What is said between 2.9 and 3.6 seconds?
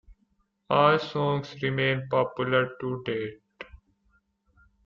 date.